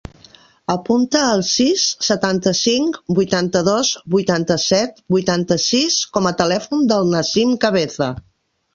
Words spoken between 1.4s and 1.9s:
sis,